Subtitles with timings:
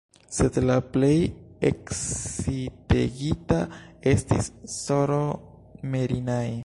[0.35, 1.11] Sed la plej
[1.71, 3.61] ekscitegita
[4.13, 5.23] estis S-ro
[5.95, 6.51] Merinai.